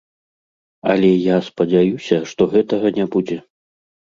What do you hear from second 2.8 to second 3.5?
не будзе.